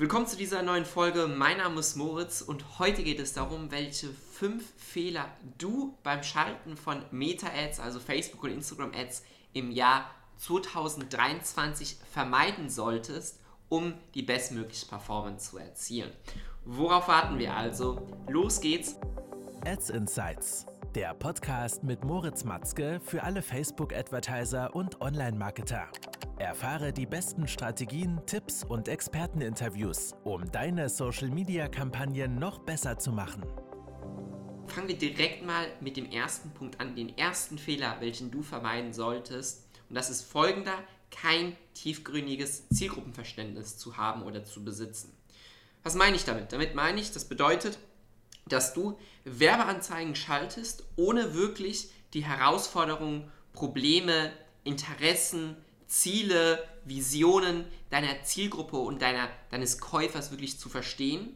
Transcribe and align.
Willkommen 0.00 0.26
zu 0.26 0.38
dieser 0.38 0.62
neuen 0.62 0.86
Folge. 0.86 1.26
Mein 1.26 1.58
Name 1.58 1.78
ist 1.78 1.94
Moritz 1.94 2.40
und 2.40 2.78
heute 2.78 3.02
geht 3.02 3.20
es 3.20 3.34
darum, 3.34 3.70
welche 3.70 4.08
fünf 4.08 4.64
Fehler 4.78 5.26
du 5.58 5.94
beim 6.02 6.22
Schalten 6.22 6.78
von 6.78 7.04
Meta-Ads, 7.10 7.80
also 7.80 8.00
Facebook 8.00 8.44
und 8.44 8.52
Instagram-Ads 8.52 9.22
im 9.52 9.70
Jahr 9.70 10.10
2023 10.38 11.98
vermeiden 12.10 12.70
solltest, 12.70 13.40
um 13.68 13.92
die 14.14 14.22
bestmögliche 14.22 14.86
Performance 14.86 15.50
zu 15.50 15.58
erzielen. 15.58 16.12
Worauf 16.64 17.06
warten 17.06 17.38
wir 17.38 17.54
also? 17.54 18.08
Los 18.26 18.62
geht's! 18.62 18.96
Ads 19.66 19.90
Insights, 19.90 20.64
der 20.94 21.12
Podcast 21.12 21.84
mit 21.84 22.06
Moritz 22.06 22.44
Matzke 22.44 23.02
für 23.04 23.22
alle 23.22 23.42
Facebook-Advertiser 23.42 24.74
und 24.74 25.02
Online-Marketer. 25.02 25.88
Erfahre 26.40 26.90
die 26.94 27.04
besten 27.04 27.46
Strategien, 27.46 28.18
Tipps 28.24 28.64
und 28.64 28.88
Experteninterviews, 28.88 30.14
um 30.24 30.50
deine 30.50 30.88
Social-Media-Kampagnen 30.88 32.36
noch 32.36 32.60
besser 32.60 32.98
zu 32.98 33.12
machen. 33.12 33.44
Fangen 34.66 34.88
wir 34.88 34.96
direkt 34.96 35.44
mal 35.44 35.66
mit 35.82 35.98
dem 35.98 36.10
ersten 36.10 36.50
Punkt 36.52 36.80
an, 36.80 36.96
den 36.96 37.16
ersten 37.18 37.58
Fehler, 37.58 37.96
welchen 38.00 38.30
du 38.30 38.40
vermeiden 38.42 38.94
solltest. 38.94 39.68
Und 39.90 39.96
das 39.96 40.08
ist 40.08 40.22
folgender, 40.22 40.82
kein 41.10 41.58
tiefgründiges 41.74 42.70
Zielgruppenverständnis 42.70 43.76
zu 43.76 43.98
haben 43.98 44.22
oder 44.22 44.42
zu 44.42 44.64
besitzen. 44.64 45.14
Was 45.82 45.94
meine 45.94 46.16
ich 46.16 46.24
damit? 46.24 46.54
Damit 46.54 46.74
meine 46.74 47.02
ich, 47.02 47.12
das 47.12 47.26
bedeutet, 47.26 47.78
dass 48.46 48.72
du 48.72 48.98
Werbeanzeigen 49.24 50.14
schaltest, 50.14 50.84
ohne 50.96 51.34
wirklich 51.34 51.90
die 52.14 52.24
Herausforderungen, 52.24 53.30
Probleme, 53.52 54.32
Interessen, 54.64 55.56
Ziele, 55.90 56.62
Visionen 56.84 57.64
deiner 57.90 58.22
Zielgruppe 58.22 58.76
und 58.76 59.02
deiner, 59.02 59.28
deines 59.50 59.80
Käufers 59.80 60.30
wirklich 60.30 60.56
zu 60.56 60.68
verstehen 60.68 61.34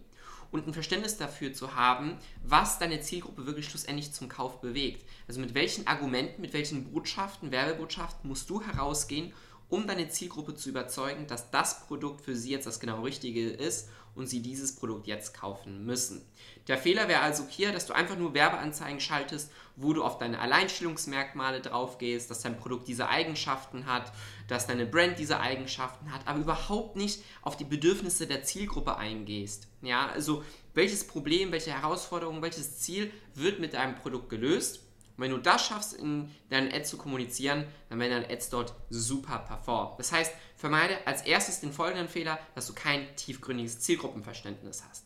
und 0.52 0.68
ein 0.68 0.72
Verständnis 0.72 1.16
dafür 1.16 1.52
zu 1.52 1.74
haben, 1.74 2.18
was 2.44 2.78
deine 2.78 3.00
Zielgruppe 3.00 3.47
wirklich 3.47 3.69
schlussendlich 3.69 4.12
zum 4.12 4.28
Kauf 4.28 4.60
bewegt. 4.60 5.05
Also 5.27 5.41
mit 5.41 5.55
welchen 5.55 5.88
Argumenten, 5.88 6.41
mit 6.41 6.52
welchen 6.52 6.92
Botschaften, 6.92 7.50
Werbebotschaften 7.50 8.28
musst 8.28 8.48
du 8.48 8.62
herausgehen, 8.62 9.32
um 9.68 9.86
deine 9.86 10.08
Zielgruppe 10.08 10.54
zu 10.54 10.68
überzeugen, 10.68 11.26
dass 11.26 11.50
das 11.50 11.86
Produkt 11.86 12.20
für 12.20 12.36
sie 12.36 12.50
jetzt 12.50 12.66
das 12.66 12.80
genau 12.80 13.02
Richtige 13.02 13.48
ist 13.50 13.88
und 14.14 14.28
sie 14.28 14.40
dieses 14.40 14.76
Produkt 14.76 15.06
jetzt 15.06 15.34
kaufen 15.34 15.84
müssen. 15.84 16.24
Der 16.68 16.78
Fehler 16.78 17.08
wäre 17.08 17.20
also 17.20 17.44
hier, 17.48 17.72
dass 17.72 17.86
du 17.86 17.92
einfach 17.92 18.16
nur 18.16 18.34
Werbeanzeigen 18.34 19.00
schaltest, 19.00 19.50
wo 19.76 19.92
du 19.92 20.04
auf 20.04 20.18
deine 20.18 20.38
Alleinstellungsmerkmale 20.38 21.60
drauf 21.60 21.98
gehst, 21.98 22.30
dass 22.30 22.42
dein 22.42 22.56
Produkt 22.56 22.86
diese 22.88 23.08
Eigenschaften 23.08 23.86
hat, 23.86 24.12
dass 24.48 24.66
deine 24.66 24.86
Brand 24.86 25.18
diese 25.18 25.40
Eigenschaften 25.40 26.12
hat, 26.12 26.26
aber 26.26 26.40
überhaupt 26.40 26.96
nicht 26.96 27.22
auf 27.42 27.56
die 27.56 27.64
Bedürfnisse 27.64 28.26
der 28.26 28.44
Zielgruppe 28.44 28.96
eingehst. 28.96 29.66
Ja, 29.82 30.08
also 30.08 30.44
welches 30.74 31.06
Problem, 31.06 31.52
welche 31.52 31.72
Herausforderung, 31.72 32.40
welches 32.40 32.78
Ziel 32.78 33.10
wird 33.34 33.60
mit 33.60 33.74
deinem 33.74 33.96
Produkt 33.96 34.28
gelöst? 34.28 34.83
Und 35.16 35.22
wenn 35.22 35.30
du 35.30 35.38
das 35.38 35.66
schaffst, 35.66 35.92
in 35.94 36.30
deinen 36.50 36.72
Ads 36.72 36.90
zu 36.90 36.96
kommunizieren, 36.96 37.64
dann 37.88 38.00
werden 38.00 38.22
deine 38.22 38.32
Ads 38.32 38.50
dort 38.50 38.74
super 38.90 39.38
performen. 39.38 39.94
Das 39.96 40.12
heißt, 40.12 40.32
vermeide 40.56 41.06
als 41.06 41.22
erstes 41.22 41.60
den 41.60 41.72
folgenden 41.72 42.08
Fehler, 42.08 42.38
dass 42.54 42.66
du 42.66 42.72
kein 42.72 43.14
tiefgründiges 43.16 43.80
Zielgruppenverständnis 43.80 44.82
hast. 44.88 45.04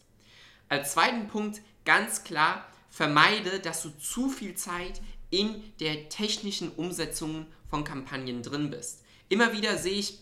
Als 0.69 0.93
zweiten 0.93 1.29
Punkt 1.29 1.61
ganz 1.85 2.25
klar, 2.25 2.67
vermeide, 2.91 3.61
dass 3.61 3.83
du 3.83 3.91
zu 3.91 4.29
viel 4.29 4.55
Zeit 4.55 5.01
in 5.31 5.63
der 5.81 6.09
technischen 6.09 6.71
Umsetzung 6.73 7.47
von 7.69 7.85
Kampagnen 7.85 8.43
drin 8.43 8.71
bist. 8.71 9.03
Immer 9.29 9.53
wieder 9.53 9.77
sehe 9.77 9.99
ich 9.99 10.21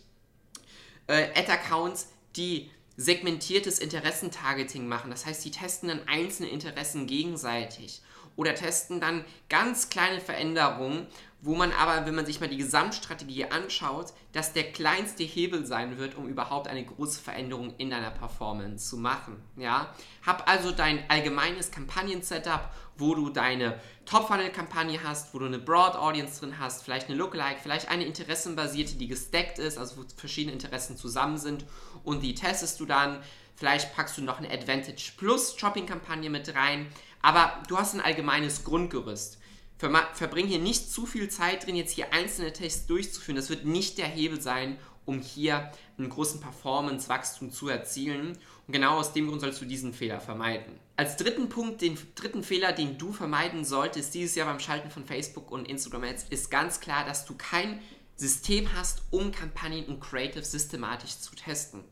äh, 1.07 1.29
Ad-Accounts, 1.39 2.09
die 2.35 2.71
segmentiertes 2.97 3.79
Interessentargeting 3.79 4.89
machen. 4.89 5.11
Das 5.11 5.27
heißt, 5.27 5.45
die 5.45 5.51
testen 5.51 5.89
dann 5.89 6.09
einzelne 6.09 6.49
Interessen 6.49 7.07
gegenseitig 7.07 8.01
oder 8.37 8.55
testen 8.55 9.01
dann 9.01 9.25
ganz 9.49 9.91
kleine 9.91 10.21
Veränderungen, 10.21 11.07
wo 11.41 11.55
man 11.55 11.73
aber, 11.73 12.07
wenn 12.07 12.15
man 12.15 12.27
sich 12.27 12.41
mal 12.41 12.49
die 12.49 12.57
Gesamtstrategie 12.57 13.45
anschaut, 13.47 14.13
dass 14.33 14.53
der 14.53 14.73
kleinste 14.73 15.23
Hebel 15.23 15.65
sein 15.65 15.97
wird, 15.99 16.17
um 16.17 16.29
überhaupt 16.29 16.67
eine 16.67 16.85
große 16.85 17.21
Veränderung 17.21 17.75
in 17.79 17.91
deiner 17.91 18.11
Performance 18.11 18.89
zu 18.89 18.97
machen. 18.97 19.43
Ja? 19.57 19.95
Hab 20.25 20.49
also 20.49 20.73
dein 20.73 21.09
allgemeines 21.09 21.71
Kampagnen-Setup, 21.71 22.71
wo 22.99 23.15
du 23.15 23.31
deine 23.31 23.79
Top-Funnel-Kampagne 24.07 25.01
hast, 25.05 25.35
wo 25.35 25.39
du 25.39 25.47
eine 25.47 25.59
Broad 25.59 25.95
Audience 25.95 26.41
drin 26.41 26.59
hast, 26.59 26.83
vielleicht 26.83 27.09
eine 27.09 27.17
Lookalike, 27.17 27.61
vielleicht 27.63 27.91
eine 27.91 28.05
interessenbasierte, 28.05 28.97
die 28.97 29.07
gestackt 29.07 29.59
ist, 29.59 29.79
also 29.79 29.99
wo 29.99 30.05
verschiedene 30.17 30.53
Interessen 30.53 30.97
zusammen 30.97 31.39
sind 31.39 31.65
und 32.03 32.23
die 32.23 32.35
testest 32.35 32.81
du 32.81 32.87
dann. 32.87 33.23
Vielleicht 33.57 33.95
packst 33.95 34.19
du 34.19 34.23
noch 34.23 34.39
eine 34.39 34.51
Advantage 34.51 35.13
Plus 35.17 35.59
Shopping-Kampagne 35.59 36.31
mit 36.31 36.55
rein, 36.55 36.87
aber 37.23 37.63
du 37.69 37.79
hast 37.79 37.95
ein 37.95 38.01
allgemeines 38.01 38.65
Grundgerüst. 38.65 39.39
Ver 39.79 39.91
verbring 40.15 40.47
hier 40.47 40.59
nicht 40.59 40.91
zu 40.91 41.07
viel 41.07 41.29
Zeit 41.29 41.67
drin, 41.67 41.77
jetzt 41.77 41.93
hier 41.93 42.13
einzelne 42.13 42.53
Tests 42.53 42.87
durchzuführen. 42.87 43.37
Das 43.37 43.51
wird 43.51 43.65
nicht 43.65 43.99
der 43.99 44.07
Hebel 44.07 44.41
sein, 44.41 44.79
um 45.05 45.21
hier 45.21 45.71
einen 45.99 46.09
großen 46.11 46.41
Performance-Wachstum 46.41 47.51
zu 47.51 47.69
erzielen. 47.69 48.39
Und 48.67 48.73
genau 48.73 48.99
aus 48.99 49.13
dem 49.13 49.29
Grund 49.29 49.41
sollst 49.41 49.61
du 49.61 49.65
diesen 49.65 49.95
Fehler 49.95 50.21
vermeiden. 50.21 50.79
Als 50.97 51.17
dritten 51.17 51.49
Punkt, 51.49 51.81
den 51.81 51.99
dritten 52.15 52.43
Fehler, 52.43 52.73
den 52.73 52.99
du 52.99 53.13
vermeiden 53.13 53.65
solltest 53.65 54.15
dieses 54.15 54.35
Jahr 54.35 54.47
beim 54.47 54.61
Schalten 54.61 54.91
von 54.91 55.05
Facebook 55.05 55.51
und 55.51 55.69
Instagram 55.69 56.05
Ads, 56.05 56.25
ist 56.31 56.51
ganz 56.51 56.81
klar, 56.81 57.05
dass 57.05 57.27
du 57.27 57.35
kein 57.37 57.81
System 58.17 58.73
hast, 58.75 59.03
um 59.11 59.31
Kampagnen 59.31 59.85
und 59.87 60.01
Creative 60.01 60.45
systematisch 60.45 61.19
zu 61.19 61.35
testen. 61.35 61.85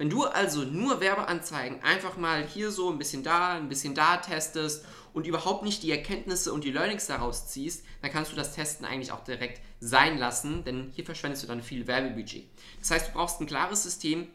Wenn 0.00 0.08
du 0.08 0.24
also 0.24 0.62
nur 0.62 1.02
Werbeanzeigen 1.02 1.82
einfach 1.82 2.16
mal 2.16 2.42
hier 2.46 2.70
so 2.70 2.90
ein 2.90 2.96
bisschen 2.96 3.22
da, 3.22 3.52
ein 3.52 3.68
bisschen 3.68 3.94
da 3.94 4.16
testest 4.16 4.86
und 5.12 5.26
überhaupt 5.26 5.62
nicht 5.62 5.82
die 5.82 5.90
Erkenntnisse 5.90 6.54
und 6.54 6.64
die 6.64 6.70
Learnings 6.70 7.06
daraus 7.06 7.48
ziehst, 7.48 7.84
dann 8.00 8.10
kannst 8.10 8.32
du 8.32 8.36
das 8.36 8.54
Testen 8.54 8.86
eigentlich 8.86 9.12
auch 9.12 9.22
direkt 9.24 9.60
sein 9.78 10.16
lassen, 10.16 10.64
denn 10.64 10.90
hier 10.94 11.04
verschwendest 11.04 11.42
du 11.42 11.48
dann 11.48 11.62
viel 11.62 11.86
Werbebudget. 11.86 12.46
Das 12.78 12.92
heißt, 12.92 13.08
du 13.08 13.12
brauchst 13.12 13.42
ein 13.42 13.46
klares 13.46 13.82
System, 13.82 14.26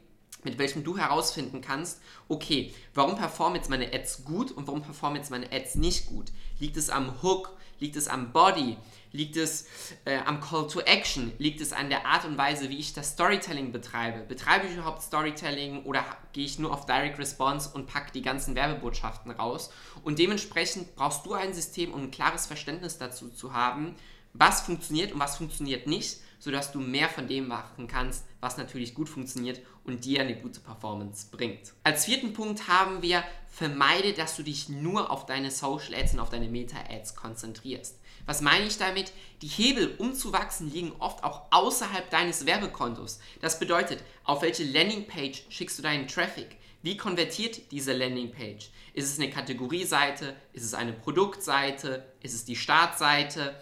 mit 0.46 0.58
welchem 0.58 0.84
du 0.84 0.98
herausfinden 0.98 1.62
kannst, 1.62 2.02
okay, 2.30 2.74
warum 2.94 3.16
performen 3.16 3.58
jetzt 3.58 3.70
meine 3.70 3.94
Ads 3.94 4.24
gut 4.24 4.52
und 4.52 4.68
warum 4.68 4.82
performen 4.82 5.18
jetzt 5.18 5.32
meine 5.32 5.52
Ads 5.52 5.76
nicht 5.76 6.08
gut? 6.08 6.32
Liegt 6.60 6.78
es 6.78 6.90
am 6.90 7.22
Hook? 7.22 7.58
Liegt 7.80 7.98
es 7.98 8.08
am 8.08 8.32
Body? 8.32 8.78
Liegt 9.12 9.36
es 9.36 9.68
äh, 10.06 10.20
am 10.26 10.40
Call 10.40 10.68
to 10.68 10.80
Action? 10.82 11.34
Liegt 11.40 11.60
es 11.60 11.74
an 11.74 11.90
der 11.90 12.06
Art 12.06 12.24
und 12.26 12.38
Weise, 12.38 12.70
wie 12.70 12.78
ich 12.78 12.94
das 12.94 13.12
Storytelling 13.12 13.72
betreibe? 13.72 14.20
Betreibe 14.20 14.68
ich 14.68 14.74
überhaupt 14.74 15.02
Storytelling 15.02 15.84
oder 15.84 16.06
gehe 16.32 16.46
ich 16.46 16.58
nur 16.58 16.74
auf 16.74 16.86
Direct 16.86 17.20
Response 17.20 17.70
und 17.74 17.88
packe 17.88 18.14
die 18.14 18.22
ganzen 18.22 18.56
Werbebotschaften 18.56 19.32
raus? 19.32 19.72
Und 20.04 20.20
dementsprechend 20.20 20.96
brauchst 20.96 21.26
du 21.26 21.34
ein 21.34 21.54
System, 21.54 21.94
um 21.94 22.04
ein 22.04 22.12
klares 22.12 22.46
Verständnis 22.46 22.98
dazu 22.98 23.30
zu 23.30 23.54
haben, 23.54 23.96
was 24.34 24.62
funktioniert 24.62 25.12
und 25.12 25.20
was 25.20 25.38
funktioniert 25.38 25.88
nicht, 25.88 26.20
sodass 26.40 26.72
du 26.72 26.80
mehr 26.80 27.10
von 27.10 27.28
dem 27.28 27.48
machen 27.48 27.88
kannst, 27.88 28.26
was 28.40 28.58
natürlich 28.58 28.94
gut 28.94 29.10
funktioniert 29.10 29.62
und 29.84 30.06
dir 30.06 30.22
eine 30.22 30.36
gute 30.36 30.60
Performance 30.60 31.28
bringt. 31.32 31.74
Als 31.84 32.06
vierten 32.06 32.34
Punkt 32.34 32.68
haben 32.68 33.02
wir, 33.02 33.24
vermeide, 33.50 34.14
dass 34.14 34.36
du 34.36 34.44
dich 34.44 34.70
nur 34.70 35.12
auf 35.12 35.26
deine 35.26 35.52
Social 35.52 35.94
Ads 35.96 36.14
und 36.14 36.20
auf 36.20 36.30
deine 36.30 36.50
Meta 36.50 36.78
Ads 36.90 37.16
konzentrierst. 37.16 38.00
Was 38.26 38.42
meine 38.42 38.66
ich 38.66 38.78
damit? 38.78 39.14
Die 39.42 39.48
Hebel, 39.48 39.96
um 39.98 40.14
zu 40.14 40.34
wachsen, 40.34 40.72
liegen 40.72 40.94
oft 41.00 41.24
auch 41.24 41.44
außerhalb 41.52 42.10
deines 42.10 42.46
Werbekontos. 42.46 43.20
Das 43.40 43.60
bedeutet, 43.60 44.04
auf 44.24 44.42
welche 44.42 44.64
Landingpage 44.64 45.46
schickst 45.50 45.78
du 45.78 45.84
deinen 45.84 46.08
Traffic? 46.08 46.58
Wie 46.82 46.98
konvertiert 46.98 47.72
diese 47.72 47.94
Landingpage? 47.94 48.70
Ist 48.94 49.12
es 49.12 49.20
eine 49.20 49.30
Kategorieseite? 49.30 50.36
Ist 50.54 50.66
es 50.66 50.74
eine 50.74 50.94
Produktseite? 50.94 52.06
Ist 52.22 52.36
es 52.36 52.46
die 52.46 52.56
Startseite? 52.56 53.56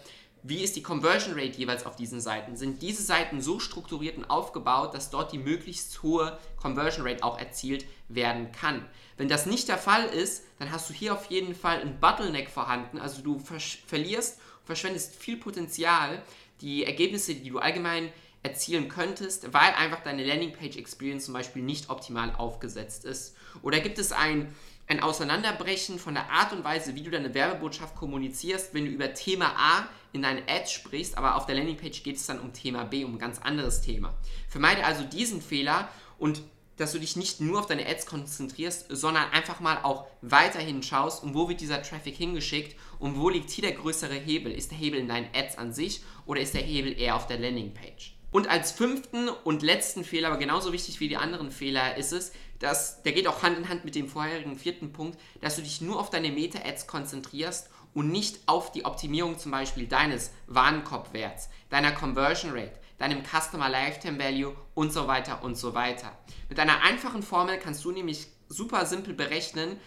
Wie 0.46 0.62
ist 0.62 0.76
die 0.76 0.82
Conversion 0.82 1.32
Rate 1.32 1.56
jeweils 1.56 1.86
auf 1.86 1.96
diesen 1.96 2.20
Seiten? 2.20 2.54
Sind 2.54 2.82
diese 2.82 3.02
Seiten 3.02 3.40
so 3.40 3.60
strukturiert 3.60 4.18
und 4.18 4.26
aufgebaut, 4.26 4.92
dass 4.92 5.08
dort 5.08 5.32
die 5.32 5.38
möglichst 5.38 6.02
hohe 6.02 6.38
Conversion 6.56 7.06
Rate 7.06 7.24
auch 7.24 7.38
erzielt 7.38 7.86
werden 8.10 8.52
kann? 8.52 8.84
Wenn 9.16 9.30
das 9.30 9.46
nicht 9.46 9.68
der 9.68 9.78
Fall 9.78 10.04
ist, 10.04 10.44
dann 10.58 10.70
hast 10.70 10.90
du 10.90 10.92
hier 10.92 11.14
auf 11.14 11.30
jeden 11.30 11.54
Fall 11.54 11.80
ein 11.80 11.98
Bottleneck 11.98 12.50
vorhanden. 12.50 12.98
Also 12.98 13.22
du 13.22 13.38
verlierst 13.38 14.38
verschwendest 14.66 15.16
viel 15.16 15.38
Potenzial, 15.38 16.22
die 16.60 16.84
Ergebnisse, 16.84 17.34
die 17.34 17.48
du 17.48 17.58
allgemein 17.58 18.12
erzielen 18.42 18.90
könntest, 18.90 19.54
weil 19.54 19.72
einfach 19.72 20.02
deine 20.02 20.26
Landingpage-Experience 20.26 21.24
zum 21.24 21.32
Beispiel 21.32 21.62
nicht 21.62 21.88
optimal 21.88 22.34
aufgesetzt 22.34 23.06
ist. 23.06 23.34
Oder 23.62 23.80
gibt 23.80 23.98
es 23.98 24.12
ein, 24.12 24.54
ein 24.86 25.00
Auseinanderbrechen 25.00 25.98
von 25.98 26.14
der 26.14 26.30
Art 26.30 26.52
und 26.52 26.64
Weise, 26.64 26.94
wie 26.94 27.02
du 27.02 27.10
deine 27.10 27.34
Werbebotschaft 27.34 27.96
kommunizierst, 27.96 28.74
wenn 28.74 28.84
du 28.84 28.90
über 28.90 29.14
Thema 29.14 29.54
A 29.56 29.88
in 30.12 30.22
deinen 30.22 30.42
Ads 30.48 30.72
sprichst, 30.72 31.16
aber 31.16 31.36
auf 31.36 31.46
der 31.46 31.56
Landingpage 31.56 32.02
geht 32.02 32.16
es 32.16 32.26
dann 32.26 32.40
um 32.40 32.52
Thema 32.52 32.84
B, 32.84 33.04
um 33.04 33.14
ein 33.14 33.18
ganz 33.18 33.40
anderes 33.40 33.80
Thema. 33.80 34.14
Vermeide 34.48 34.84
also 34.84 35.04
diesen 35.04 35.40
Fehler 35.40 35.88
und 36.18 36.42
dass 36.76 36.92
du 36.92 36.98
dich 36.98 37.16
nicht 37.16 37.40
nur 37.40 37.60
auf 37.60 37.66
deine 37.66 37.86
Ads 37.86 38.06
konzentrierst, 38.06 38.86
sondern 38.88 39.30
einfach 39.30 39.60
mal 39.60 39.78
auch 39.84 40.06
weiterhin 40.22 40.82
schaust, 40.82 41.22
um 41.22 41.34
wo 41.34 41.48
wird 41.48 41.60
dieser 41.60 41.82
Traffic 41.82 42.16
hingeschickt 42.16 42.76
und 42.98 43.18
wo 43.18 43.28
liegt 43.28 43.50
hier 43.50 43.62
der 43.62 43.76
größere 43.76 44.14
Hebel. 44.14 44.52
Ist 44.52 44.72
der 44.72 44.78
Hebel 44.78 45.00
in 45.00 45.08
deinen 45.08 45.28
Ads 45.34 45.56
an 45.56 45.72
sich 45.72 46.02
oder 46.26 46.40
ist 46.40 46.54
der 46.54 46.62
Hebel 46.62 46.98
eher 46.98 47.14
auf 47.14 47.26
der 47.26 47.38
Landingpage? 47.38 48.16
Und 48.34 48.48
als 48.48 48.72
fünften 48.72 49.28
und 49.28 49.62
letzten 49.62 50.02
Fehler, 50.02 50.26
aber 50.26 50.38
genauso 50.38 50.72
wichtig 50.72 50.98
wie 50.98 51.06
die 51.06 51.16
anderen 51.16 51.52
Fehler, 51.52 51.96
ist 51.96 52.12
es, 52.12 52.32
dass, 52.58 53.00
der 53.04 53.12
geht 53.12 53.28
auch 53.28 53.44
Hand 53.44 53.56
in 53.56 53.68
Hand 53.68 53.84
mit 53.84 53.94
dem 53.94 54.08
vorherigen 54.08 54.58
vierten 54.58 54.92
Punkt, 54.92 55.20
dass 55.40 55.54
du 55.54 55.62
dich 55.62 55.80
nur 55.80 56.00
auf 56.00 56.10
deine 56.10 56.32
Meta-Ads 56.32 56.88
konzentrierst 56.88 57.70
und 57.94 58.10
nicht 58.10 58.40
auf 58.46 58.72
die 58.72 58.86
Optimierung 58.86 59.38
zum 59.38 59.52
Beispiel 59.52 59.86
deines 59.86 60.32
Warenkorbwerts, 60.48 61.48
deiner 61.70 61.92
Conversion 61.92 62.50
Rate, 62.50 62.72
deinem 62.98 63.22
Customer 63.22 63.68
Lifetime 63.68 64.18
Value 64.18 64.56
und 64.74 64.92
so 64.92 65.06
weiter 65.06 65.44
und 65.44 65.56
so 65.56 65.74
weiter. 65.74 66.10
Mit 66.48 66.58
einer 66.58 66.82
einfachen 66.82 67.22
Formel 67.22 67.60
kannst 67.60 67.84
du 67.84 67.92
nämlich 67.92 68.26
super 68.48 68.84
simpel 68.84 69.14
berechnen, 69.14 69.78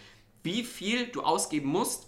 wie 0.42 0.64
viel 0.64 1.08
du 1.08 1.20
ausgeben 1.20 1.68
musst, 1.68 2.06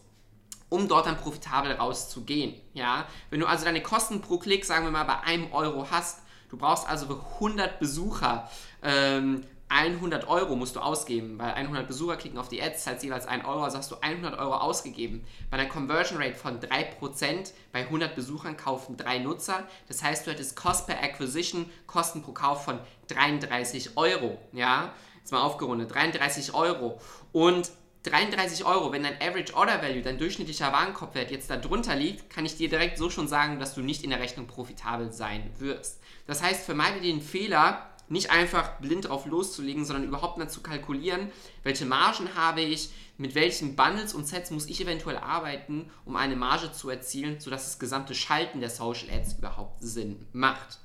um 0.70 0.88
dort 0.88 1.04
dann 1.04 1.19
profitabel 1.19 1.72
rauszugehen. 1.72 2.54
Ja? 2.72 3.06
Wenn 3.28 3.40
du 3.40 3.46
also 3.46 3.66
deine 3.66 3.82
Kosten 3.82 4.22
pro 4.22 4.38
Klick, 4.38 4.64
sagen 4.64 4.87
wir 4.87 4.90
mal, 4.90 5.04
bei 5.04 5.20
einem 5.20 5.52
Euro 5.52 5.90
hast, 5.90 6.20
du 6.50 6.56
brauchst 6.56 6.88
also 6.88 7.06
für 7.06 7.20
100 7.38 7.79
Besucher 7.79 8.50
ähm, 8.82 9.44
100 9.70 10.26
Euro 10.26 10.56
musst 10.56 10.75
du 10.75 10.81
ausgeben, 10.81 11.38
weil 11.38 11.52
100 11.52 11.87
Besucher 11.87 12.17
klicken 12.17 12.38
auf 12.38 12.49
die 12.49 12.61
Ads, 12.61 12.82
zahlst 12.82 13.05
jeweils 13.05 13.26
1 13.26 13.44
Euro, 13.44 13.62
also 13.62 13.79
hast 13.79 13.91
du 13.93 13.97
100 14.00 14.37
Euro 14.37 14.55
ausgegeben. 14.55 15.25
Bei 15.49 15.58
einer 15.58 15.69
Conversion 15.69 16.20
Rate 16.20 16.35
von 16.35 16.58
3%, 16.58 17.52
bei 17.73 17.82
100 17.82 18.17
Besuchern 18.17 18.56
kaufen 18.56 18.97
3 18.97 19.19
Nutzer. 19.20 19.62
Das 19.87 20.02
heißt, 20.02 20.26
du 20.26 20.32
hättest 20.32 20.56
Cost 20.56 20.88
per 20.88 21.00
Acquisition, 21.00 21.70
Kosten 21.87 22.20
pro 22.23 22.32
Kauf 22.32 22.64
von 22.64 22.81
33 23.08 23.97
Euro. 23.97 24.38
Ja, 24.52 24.93
jetzt 25.19 25.31
mal 25.31 25.41
aufgerundet, 25.41 25.94
33 25.94 26.52
Euro. 26.52 27.00
Und 27.31 27.70
33 28.05 28.64
Euro, 28.64 28.93
wenn 28.93 29.02
dein 29.02 29.20
Average 29.20 29.55
Order 29.55 29.82
Value, 29.82 30.00
dein 30.00 30.17
durchschnittlicher 30.17 30.73
Warenkorbwert 30.73 31.31
jetzt 31.31 31.50
da 31.50 31.56
drunter 31.56 31.97
liegt, 31.97 32.31
kann 32.31 32.47
ich 32.47 32.56
dir 32.56 32.70
direkt 32.70 32.97
so 32.97 33.11
schon 33.11 33.29
sagen, 33.29 33.61
dass 33.61 33.75
du 33.75 33.82
nicht 33.82 34.05
in 34.05 34.11
der 34.11 34.20
Rechnung 34.20 34.47
profitabel 34.47 35.12
sein 35.12 35.50
wirst. 35.58 36.00
Das 36.26 36.43
heißt, 36.43 36.64
vermeide 36.64 37.00
den 37.00 37.20
Fehler, 37.20 37.91
nicht 38.08 38.31
einfach 38.31 38.81
blind 38.81 39.08
drauf 39.08 39.26
loszulegen, 39.26 39.85
sondern 39.85 40.08
überhaupt 40.08 40.38
mal 40.38 40.49
zu 40.49 40.62
kalkulieren, 40.62 41.31
welche 41.62 41.85
Margen 41.85 42.35
habe 42.35 42.61
ich, 42.62 42.91
mit 43.19 43.35
welchen 43.35 43.76
Bundles 43.76 44.14
und 44.14 44.26
Sets 44.26 44.50
muss 44.50 44.67
ich 44.67 44.81
eventuell 44.81 45.19
arbeiten, 45.19 45.91
um 46.06 46.17
eine 46.17 46.37
Marge 46.37 46.73
zu 46.73 46.88
erzielen, 46.88 47.38
sodass 47.38 47.67
das 47.67 47.79
gesamte 47.79 48.14
Schalten 48.14 48.61
der 48.61 48.70
Social 48.70 49.11
Ads 49.11 49.35
überhaupt 49.35 49.82
Sinn 49.82 50.26
macht. 50.32 50.79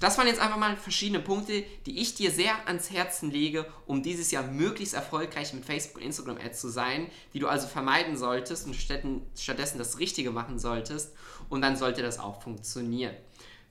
Das 0.00 0.16
waren 0.16 0.26
jetzt 0.26 0.40
einfach 0.40 0.56
mal 0.56 0.78
verschiedene 0.78 1.20
Punkte, 1.20 1.62
die 1.84 2.00
ich 2.00 2.14
dir 2.14 2.30
sehr 2.30 2.66
ans 2.66 2.90
Herzen 2.90 3.30
lege, 3.30 3.66
um 3.86 4.02
dieses 4.02 4.30
Jahr 4.30 4.42
möglichst 4.42 4.94
erfolgreich 4.94 5.52
mit 5.52 5.66
Facebook 5.66 5.98
und 5.98 6.06
Instagram 6.06 6.38
Ads 6.38 6.58
zu 6.58 6.70
sein, 6.70 7.10
die 7.34 7.38
du 7.38 7.48
also 7.48 7.66
vermeiden 7.68 8.16
solltest 8.16 8.66
und 8.66 8.74
stattdessen 8.74 9.78
das 9.78 9.98
Richtige 9.98 10.30
machen 10.30 10.58
solltest 10.58 11.12
und 11.50 11.60
dann 11.60 11.76
sollte 11.76 12.00
das 12.00 12.18
auch 12.18 12.42
funktionieren. 12.42 13.14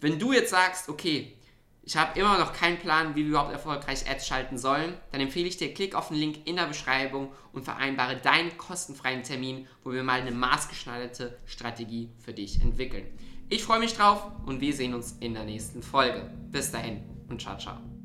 Wenn 0.02 0.20
du 0.20 0.32
jetzt 0.32 0.52
sagst, 0.52 0.88
okay, 0.88 1.36
ich 1.90 1.98
habe 1.98 2.20
immer 2.20 2.38
noch 2.38 2.54
keinen 2.54 2.78
Plan, 2.78 3.16
wie 3.16 3.24
wir 3.24 3.30
überhaupt 3.30 3.52
erfolgreich 3.52 4.08
Ads 4.08 4.28
schalten 4.28 4.60
sollen. 4.60 4.94
Dann 5.12 5.22
empfehle 5.22 5.48
ich 5.48 5.58
dir, 5.58 5.74
klick 5.74 5.96
auf 5.96 6.10
den 6.10 6.18
Link 6.18 6.46
in 6.46 6.58
der 6.58 6.68
Beschreibung 6.68 7.32
und 7.52 7.64
vereinbare 7.64 8.16
deinen 8.16 8.56
kostenfreien 8.60 9.24
Termin, 9.24 9.66
wo 9.84 9.92
wir 9.92 10.04
mal 10.04 10.22
eine 10.22 10.30
maßgeschneiderte 10.30 11.40
Strategie 11.48 12.12
für 12.20 12.32
dich 12.32 12.62
entwickeln. 12.62 13.08
Ich 13.50 13.64
freue 13.64 13.80
mich 13.80 13.96
drauf 13.96 14.24
und 14.46 14.62
wir 14.62 14.76
sehen 14.76 14.94
uns 14.94 15.18
in 15.20 15.34
der 15.34 15.46
nächsten 15.46 15.82
Folge. 15.82 16.30
Bis 16.52 16.72
dahin 16.72 17.02
und 17.28 17.42
ciao, 17.42 17.58
ciao. 17.58 17.99